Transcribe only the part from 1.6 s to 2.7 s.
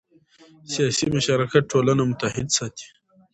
ټولنه متحد